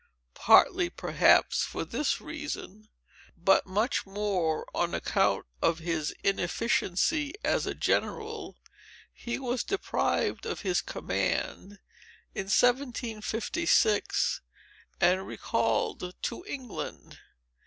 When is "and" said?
14.99-15.27